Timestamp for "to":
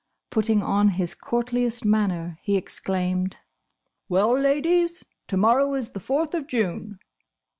5.27-5.37